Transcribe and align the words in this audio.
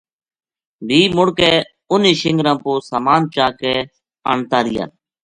بھی 0.87 0.99
مُڑ 1.15 1.27
کے 1.37 1.51
اُن 1.91 2.01
ہی 2.07 2.13
شِنگراں 2.21 2.57
پو 2.63 2.71
سامان 2.89 3.21
چا 3.33 3.47
کے 3.59 3.73
آنتا 4.31 4.57
رہیا 4.65 4.85